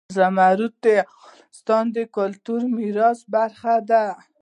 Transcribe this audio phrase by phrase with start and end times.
[0.17, 4.05] زمرد د افغانستان د کلتوري میراث برخه ده.